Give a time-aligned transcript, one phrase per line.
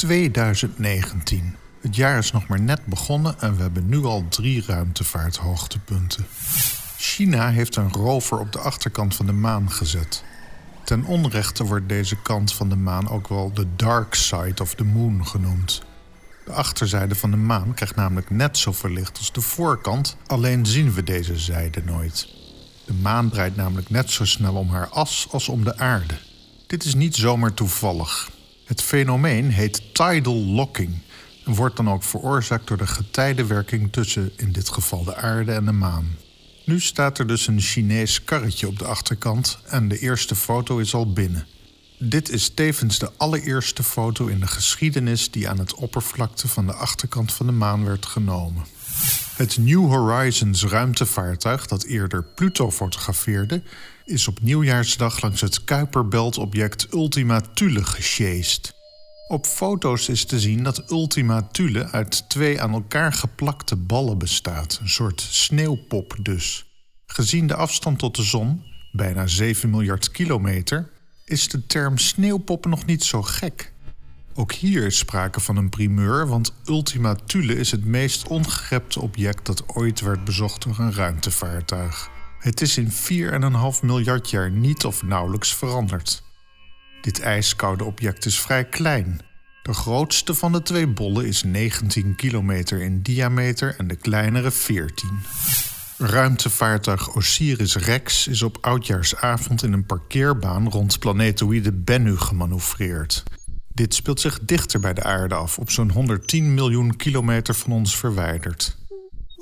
[0.00, 1.56] 2019.
[1.80, 6.26] Het jaar is nog maar net begonnen en we hebben nu al drie ruimtevaarthoogtepunten.
[6.96, 10.24] China heeft een rover op de achterkant van de maan gezet.
[10.84, 14.84] Ten onrechte wordt deze kant van de maan ook wel de dark side of the
[14.84, 15.82] moon genoemd.
[16.44, 20.92] De achterzijde van de maan krijgt namelijk net zoveel licht als de voorkant, alleen zien
[20.92, 22.28] we deze zijde nooit.
[22.84, 26.18] De maan draait namelijk net zo snel om haar as als om de aarde.
[26.66, 28.30] Dit is niet zomaar toevallig.
[28.70, 30.98] Het fenomeen heet tidal locking
[31.44, 35.64] en wordt dan ook veroorzaakt door de getijdenwerking tussen in dit geval de aarde en
[35.64, 36.16] de maan.
[36.64, 40.94] Nu staat er dus een Chinees karretje op de achterkant en de eerste foto is
[40.94, 41.46] al binnen.
[41.98, 46.74] Dit is tevens de allereerste foto in de geschiedenis die aan het oppervlakte van de
[46.74, 48.64] achterkant van de maan werd genomen.
[49.36, 53.62] Het New Horizons ruimtevaartuig dat eerder Pluto fotografeerde,
[54.10, 58.74] is op nieuwjaarsdag langs het Kuiperbelt-object Ultima Thule gesjeest.
[59.28, 64.78] Op foto's is te zien dat Ultima Thule uit twee aan elkaar geplakte ballen bestaat,
[64.82, 66.64] een soort sneeuwpop dus.
[67.06, 70.90] Gezien de afstand tot de zon, bijna 7 miljard kilometer,
[71.24, 73.72] is de term sneeuwpop nog niet zo gek.
[74.34, 79.46] Ook hier is sprake van een primeur, want Ultima Thule is het meest ongerepte object
[79.46, 82.10] dat ooit werd bezocht door een ruimtevaartuig.
[82.40, 86.22] Het is in 4,5 miljard jaar niet of nauwelijks veranderd.
[87.00, 89.20] Dit ijskoude object is vrij klein.
[89.62, 95.10] De grootste van de twee bollen is 19 kilometer in diameter en de kleinere 14.
[95.98, 103.22] Ruimtevaartuig Osiris-Rex is op oudjaarsavond in een parkeerbaan rond planetoïde Bennu gemanoeuvreerd.
[103.74, 107.96] Dit speelt zich dichter bij de aarde af, op zo'n 110 miljoen kilometer van ons
[107.96, 108.79] verwijderd.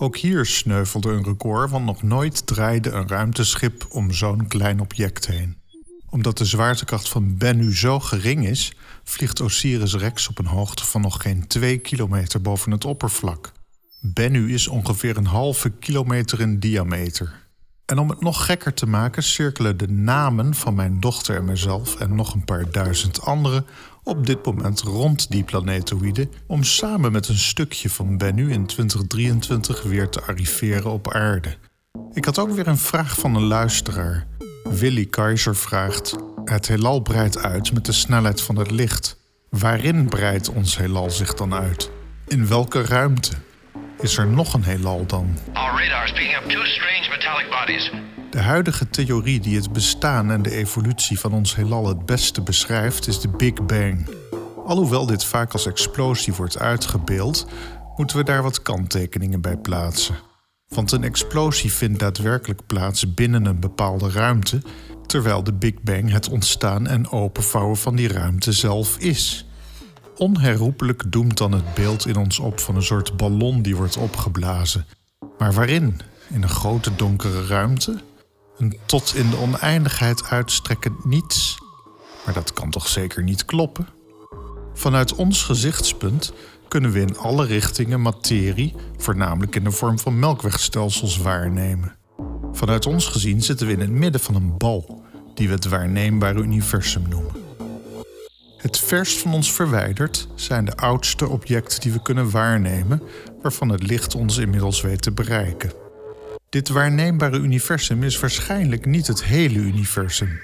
[0.00, 5.26] Ook hier sneuvelde een record, want nog nooit draaide een ruimteschip om zo'n klein object
[5.26, 5.56] heen.
[6.10, 8.72] Omdat de zwaartekracht van Bennu zo gering is,
[9.04, 13.52] vliegt Osiris-Rex op een hoogte van nog geen 2 kilometer boven het oppervlak.
[14.00, 17.47] Bennu is ongeveer een halve kilometer in diameter.
[17.90, 22.00] En om het nog gekker te maken, cirkelen de namen van mijn dochter en mezelf
[22.00, 23.66] en nog een paar duizend anderen
[24.02, 29.82] op dit moment rond die planetoïde om samen met een stukje van Bennu in 2023
[29.82, 31.56] weer te arriveren op aarde.
[32.12, 34.26] Ik had ook weer een vraag van een luisteraar.
[34.64, 39.18] Willy Keizer vraagt: Het heelal breidt uit met de snelheid van het licht.
[39.50, 41.90] Waarin breidt ons heelal zich dan uit?
[42.26, 43.32] In welke ruimte?
[44.00, 45.38] Is er nog een heelal dan?
[48.30, 53.06] De huidige theorie die het bestaan en de evolutie van ons heelal het beste beschrijft,
[53.06, 54.08] is de Big Bang.
[54.66, 57.46] Alhoewel dit vaak als explosie wordt uitgebeeld,
[57.96, 60.14] moeten we daar wat kanttekeningen bij plaatsen.
[60.68, 64.62] Want een explosie vindt daadwerkelijk plaats binnen een bepaalde ruimte,
[65.06, 69.47] terwijl de Big Bang het ontstaan en openvouwen van die ruimte zelf is.
[70.18, 74.86] Onherroepelijk doemt dan het beeld in ons op van een soort ballon die wordt opgeblazen.
[75.38, 76.00] Maar waarin?
[76.28, 78.00] In een grote donkere ruimte?
[78.56, 81.58] Een tot in de oneindigheid uitstrekkend niets?
[82.24, 83.88] Maar dat kan toch zeker niet kloppen?
[84.74, 86.32] Vanuit ons gezichtspunt
[86.68, 91.96] kunnen we in alle richtingen materie, voornamelijk in de vorm van melkwegstelsels, waarnemen.
[92.52, 95.02] Vanuit ons gezien zitten we in het midden van een bal,
[95.34, 97.47] die we het waarneembare universum noemen.
[98.58, 103.02] Het verst van ons verwijderd zijn de oudste objecten die we kunnen waarnemen,
[103.42, 105.72] waarvan het licht ons inmiddels weet te bereiken.
[106.48, 110.40] Dit waarneembare universum is waarschijnlijk niet het hele universum.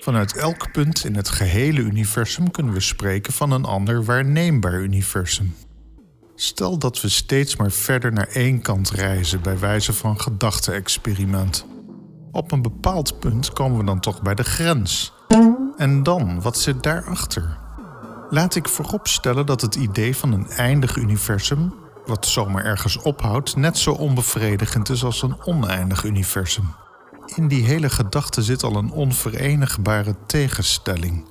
[0.00, 5.54] Vanuit elk punt in het gehele universum kunnen we spreken van een ander waarneembaar universum.
[6.34, 11.66] Stel dat we steeds maar verder naar één kant reizen bij wijze van gedachte-experiment.
[12.32, 15.12] Op een bepaald punt komen we dan toch bij de grens.
[15.76, 17.58] En dan, wat zit daarachter?
[18.30, 21.74] Laat ik vooropstellen dat het idee van een eindig universum,
[22.06, 26.74] wat zomaar ergens ophoudt, net zo onbevredigend is als een oneindig universum.
[27.34, 31.26] In die hele gedachte zit al een onverenigbare tegenstelling.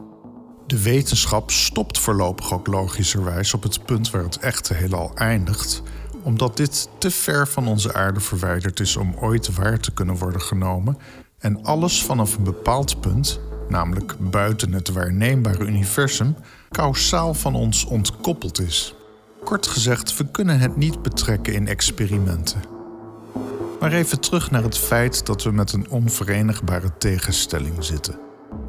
[0.67, 5.81] De wetenschap stopt voorlopig ook logischerwijs op het punt waar het echte heelal eindigt,
[6.23, 10.41] omdat dit te ver van onze aarde verwijderd is om ooit waar te kunnen worden
[10.41, 10.97] genomen
[11.39, 13.39] en alles vanaf een bepaald punt,
[13.73, 16.35] namelijk buiten het waarneembare universum,
[16.69, 18.95] kausaal van ons ontkoppeld is.
[19.43, 22.61] Kort gezegd, we kunnen het niet betrekken in experimenten.
[23.79, 28.19] Maar even terug naar het feit dat we met een onverenigbare tegenstelling zitten.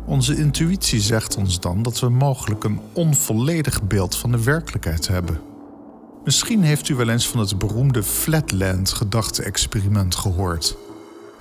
[0.06, 5.40] Onze intuïtie zegt ons dan dat we mogelijk een onvolledig beeld van de werkelijkheid hebben.
[6.24, 10.76] Misschien heeft u wel eens van het beroemde Flatland gedachte-experiment gehoord.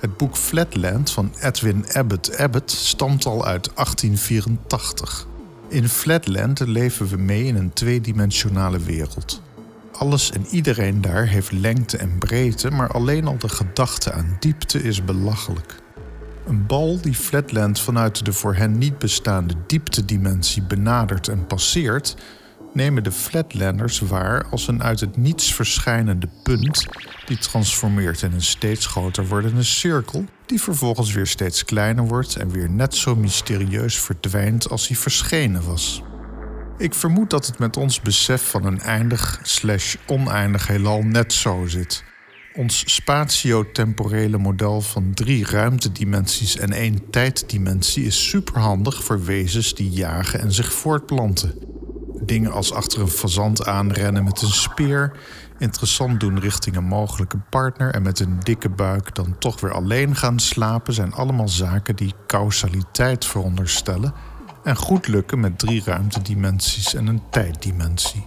[0.04, 5.26] Het boek Flatland van Edwin Abbott Abbott stamt al uit 1884.
[5.68, 9.42] In Flatland leven we mee in een tweedimensionale wereld.
[9.92, 14.82] Alles en iedereen daar heeft lengte en breedte, maar alleen al de gedachte aan diepte
[14.82, 15.74] is belachelijk.
[16.46, 22.16] Een bal die Flatland vanuit de voor hen niet bestaande dieptedimensie benadert en passeert,
[22.74, 26.86] nemen de Flatlanders waar als een uit het niets verschijnende punt,
[27.26, 32.50] die transformeert in een steeds groter wordende cirkel, die vervolgens weer steeds kleiner wordt en
[32.50, 36.02] weer net zo mysterieus verdwijnt als hij verschenen was.
[36.78, 41.66] Ik vermoed dat het met ons besef van een eindig slash oneindig heelal net zo
[41.66, 42.04] zit.
[42.56, 50.40] Ons spatio-temporele model van drie ruimtedimensies en één tijddimensie is superhandig voor wezens die jagen
[50.40, 51.73] en zich voortplanten.
[52.22, 55.12] Dingen als achter een fazant aanrennen met een speer,
[55.58, 60.16] interessant doen richting een mogelijke partner en met een dikke buik dan toch weer alleen
[60.16, 64.14] gaan slapen zijn allemaal zaken die causaliteit veronderstellen
[64.64, 68.26] en goed lukken met drie ruimtedimensies en een tijddimensie.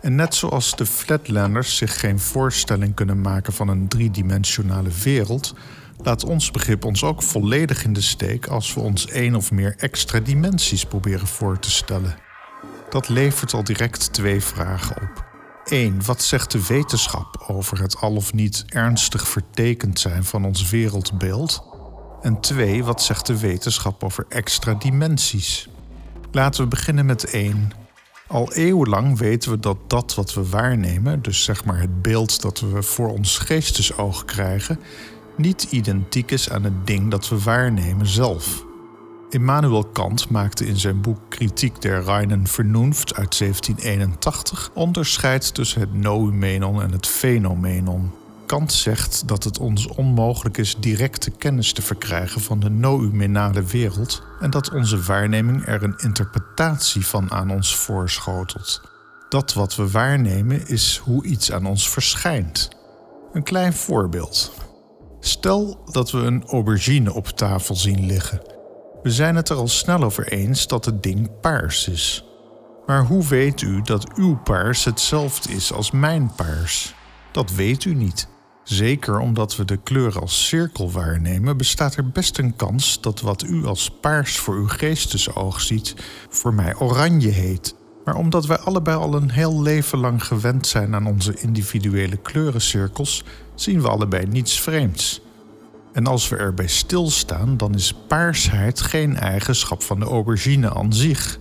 [0.00, 5.54] En net zoals de Flatlanders zich geen voorstelling kunnen maken van een driedimensionale wereld,
[6.02, 9.74] laat ons begrip ons ook volledig in de steek als we ons één of meer
[9.76, 12.25] extra dimensies proberen voor te stellen.
[12.90, 15.24] Dat levert al direct twee vragen op.
[15.64, 16.04] 1.
[16.04, 21.62] Wat zegt de wetenschap over het al of niet ernstig vertekend zijn van ons wereldbeeld?
[22.22, 22.84] En 2.
[22.84, 25.68] Wat zegt de wetenschap over extra dimensies?
[26.30, 27.70] Laten we beginnen met 1.
[28.26, 32.60] Al eeuwenlang weten we dat dat wat we waarnemen, dus zeg maar het beeld dat
[32.60, 34.80] we voor ons geestesoog krijgen,
[35.36, 38.65] niet identiek is aan het ding dat we waarnemen zelf.
[39.30, 45.94] Immanuel Kant maakte in zijn boek Kritiek der reinen Vernunft uit 1781 onderscheid tussen het
[45.94, 48.10] noumenon en het fenomenon.
[48.46, 54.22] Kant zegt dat het ons onmogelijk is directe kennis te verkrijgen van de noumenale wereld
[54.40, 58.80] en dat onze waarneming er een interpretatie van aan ons voorschotelt.
[59.28, 62.68] Dat wat we waarnemen is hoe iets aan ons verschijnt.
[63.32, 64.52] Een klein voorbeeld.
[65.20, 68.55] Stel dat we een aubergine op tafel zien liggen.
[69.06, 72.24] We zijn het er al snel over eens dat het ding paars is.
[72.86, 76.94] Maar hoe weet u dat uw paars hetzelfde is als mijn paars?
[77.32, 78.28] Dat weet u niet.
[78.64, 83.42] Zeker omdat we de kleur als cirkel waarnemen, bestaat er best een kans dat wat
[83.42, 85.94] u als paars voor uw geestesoog ziet,
[86.28, 87.74] voor mij oranje heet.
[88.04, 93.24] Maar omdat wij allebei al een heel leven lang gewend zijn aan onze individuele kleurencirkels,
[93.54, 95.20] zien we allebei niets vreemds.
[95.96, 101.38] En als we erbij stilstaan, dan is paarsheid geen eigenschap van de aubergine aan zich.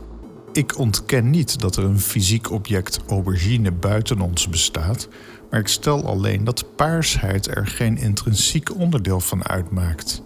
[0.54, 5.08] Ik ontken niet dat er een fysiek object aubergine buiten ons bestaat,
[5.50, 10.24] maar ik stel alleen dat paarsheid er geen intrinsiek onderdeel van uitmaakt.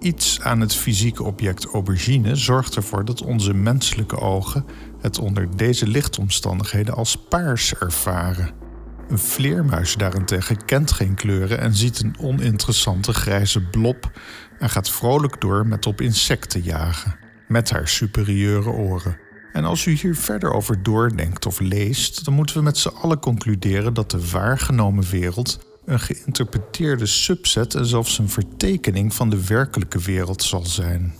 [0.00, 4.64] Iets aan het fysieke object aubergine zorgt ervoor dat onze menselijke ogen
[5.00, 8.65] het onder deze lichtomstandigheden als paars ervaren.
[9.08, 14.10] Een vleermuis daarentegen kent geen kleuren en ziet een oninteressante grijze blob
[14.58, 17.16] en gaat vrolijk door met op insecten jagen,
[17.48, 19.18] met haar superieure oren.
[19.52, 23.18] En als u hier verder over doordenkt of leest, dan moeten we met z'n allen
[23.18, 29.98] concluderen dat de waargenomen wereld een geïnterpreteerde subset en zelfs een vertekening van de werkelijke
[29.98, 31.14] wereld zal zijn.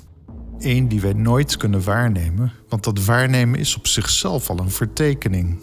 [0.58, 5.58] Eén die wij nooit kunnen waarnemen, want dat waarnemen is op zichzelf al een vertekening.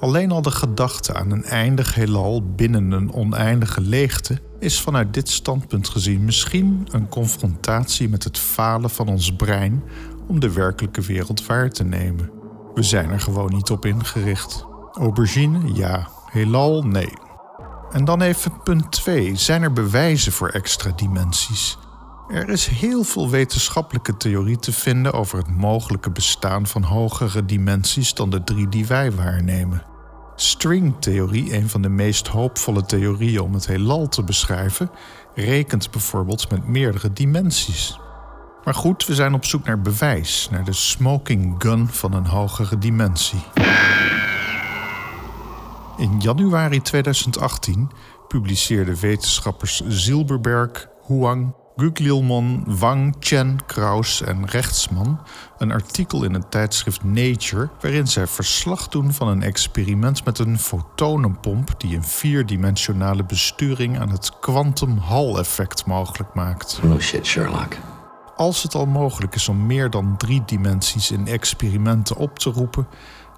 [0.00, 5.28] Alleen al de gedachte aan een eindig heelal binnen een oneindige leegte is vanuit dit
[5.28, 9.82] standpunt gezien misschien een confrontatie met het falen van ons brein
[10.26, 12.30] om de werkelijke wereld waar te nemen.
[12.74, 14.66] We zijn er gewoon niet op ingericht.
[14.92, 16.08] Aubergine, ja.
[16.30, 17.12] Heelal, nee.
[17.90, 19.36] En dan even punt 2.
[19.36, 21.78] Zijn er bewijzen voor extra dimensies?
[22.28, 28.14] Er is heel veel wetenschappelijke theorie te vinden over het mogelijke bestaan van hogere dimensies
[28.14, 29.82] dan de drie die wij waarnemen.
[30.36, 34.90] Stringtheorie, een van de meest hoopvolle theorieën om het heelal te beschrijven,
[35.34, 37.98] rekent bijvoorbeeld met meerdere dimensies.
[38.64, 42.78] Maar goed, we zijn op zoek naar bewijs, naar de smoking gun van een hogere
[42.78, 43.44] dimensie.
[45.96, 47.90] In januari 2018
[48.28, 55.20] publiceerden wetenschappers Zilberberg, Huang, Guglielmon, Wang, Chen, Kraus en Rechtsman
[55.58, 60.58] een artikel in het tijdschrift Nature waarin zij verslag doen van een experiment met een
[60.58, 66.80] fotonenpomp die een vierdimensionale besturing aan het quantum Hall effect mogelijk maakt.
[66.82, 67.76] No shit, Sherlock.
[68.36, 72.86] Als het al mogelijk is om meer dan drie dimensies in experimenten op te roepen,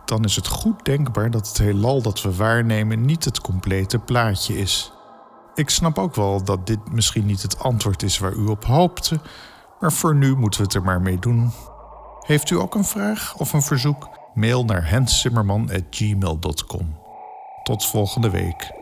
[0.04, 4.58] dan is het goed denkbaar dat het heelal dat we waarnemen niet het complete plaatje
[4.58, 4.92] is.
[5.58, 9.20] Ik snap ook wel dat dit misschien niet het antwoord is waar u op hoopte,
[9.80, 11.52] maar voor nu moeten we het er maar mee doen.
[12.20, 14.08] Heeft u ook een vraag of een verzoek?
[14.34, 16.98] Mail naar henszimmerman.gmail.com.
[17.62, 18.72] Tot volgende week.